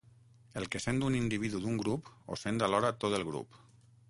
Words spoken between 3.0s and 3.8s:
tot el grup.